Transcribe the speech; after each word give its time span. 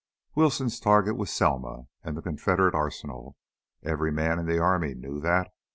Wilson's 0.33 0.79
target 0.79 1.15
was 1.15 1.29
Selma 1.31 1.83
and 2.03 2.17
the 2.17 2.23
Confederate 2.23 2.73
arsenal; 2.73 3.37
every 3.83 4.11
man 4.11 4.39
in 4.39 4.47
the 4.47 4.57
army 4.57 4.95
knew 4.95 5.19
that. 5.21 5.53